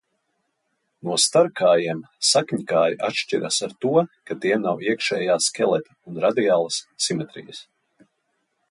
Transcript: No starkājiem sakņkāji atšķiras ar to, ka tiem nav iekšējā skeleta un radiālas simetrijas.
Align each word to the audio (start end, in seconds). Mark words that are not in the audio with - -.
No 1.09 1.17
starkājiem 1.23 2.01
sakņkāji 2.29 2.97
atšķiras 3.09 3.61
ar 3.69 3.77
to, 3.85 3.93
ka 4.31 4.39
tiem 4.47 4.65
nav 4.67 4.83
iekšējā 4.89 5.37
skeleta 5.51 5.99
un 6.13 6.23
radiālas 6.27 6.83
simetrijas. 7.09 7.63